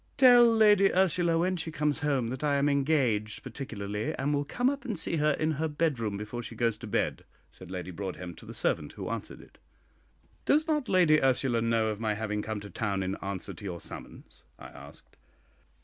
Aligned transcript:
"Tell 0.17 0.51
Lady 0.51 0.91
Ursula 0.91 1.37
when 1.37 1.57
she 1.57 1.71
comes 1.71 1.99
home 1.99 2.29
that 2.29 2.43
I 2.43 2.55
am 2.55 2.67
engaged 2.67 3.43
particularly, 3.43 4.15
and 4.15 4.33
will 4.33 4.43
come 4.43 4.67
up 4.67 4.83
and 4.83 4.97
see 4.97 5.17
her 5.17 5.33
in 5.33 5.51
her 5.61 5.67
bedroom 5.67 6.17
before 6.17 6.41
she 6.41 6.55
goes 6.55 6.75
to 6.79 6.87
bed," 6.87 7.23
said 7.51 7.69
Lady 7.69 7.91
Broadhem 7.91 8.33
to 8.37 8.47
the 8.47 8.53
servant 8.55 8.93
who 8.93 9.09
answered 9.11 9.41
it. 9.41 9.59
"Does 10.43 10.67
not 10.67 10.89
Lady 10.89 11.21
Ursula 11.21 11.61
know 11.61 11.89
of 11.89 11.99
my 11.99 12.15
having 12.15 12.41
come 12.41 12.59
to 12.61 12.69
town 12.71 13.03
in 13.03 13.15
answer 13.17 13.53
to 13.53 13.63
your 13.63 13.79
summons?" 13.79 14.41
I 14.57 14.69
asked. 14.69 15.17